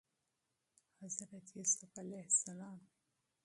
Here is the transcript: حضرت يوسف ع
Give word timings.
حضرت 1.01 1.47
يوسف 1.55 1.85
ع 2.49 2.77